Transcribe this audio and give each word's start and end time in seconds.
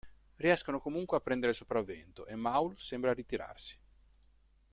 Riescono 0.37 0.79
comunque 0.79 1.15
a 1.15 1.19
prendere 1.21 1.51
il 1.51 1.57
sopravvento 1.59 2.25
e 2.25 2.33
Maul 2.33 2.73
sembra 2.79 3.13
ritirarsi. 3.13 3.77